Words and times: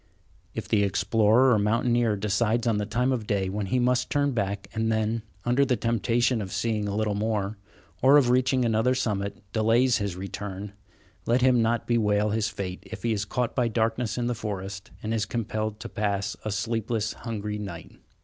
If 0.55 0.67
the 0.67 0.81
explorer 0.81 1.51
or 1.53 1.59
mountaineer 1.59 2.15
decides 2.15 2.65
on 2.65 2.79
the 2.79 2.87
time 2.87 3.11
of 3.11 3.27
day 3.27 3.49
when 3.49 3.67
he 3.67 3.77
must 3.77 4.09
turn 4.09 4.31
back, 4.31 4.67
and 4.73 4.91
then, 4.91 5.21
under 5.45 5.63
the 5.63 5.75
temptation 5.75 6.41
of 6.41 6.51
seeing 6.51 6.87
a 6.87 6.95
little 6.95 7.13
more, 7.13 7.59
or 8.01 8.17
of 8.17 8.31
reaching 8.31 8.65
another 8.65 8.95
summit, 8.95 9.43
delays 9.53 9.97
his 9.99 10.15
return, 10.15 10.73
let 11.27 11.43
him 11.43 11.61
not 11.61 11.85
bewail 11.85 12.31
his 12.31 12.49
fate 12.49 12.79
if 12.81 13.03
he 13.03 13.11
is 13.13 13.25
caught 13.25 13.53
by 13.55 13.67
darkness 13.67 14.17
in 14.17 14.25
the 14.25 14.33
forest 14.33 14.89
and 15.03 15.13
is 15.13 15.27
compelled 15.27 15.79
to 15.81 15.87
pass 15.87 16.35
a 16.43 16.49
sleepless, 16.51 17.13
hungry 17.13 17.59
night. 17.59 17.91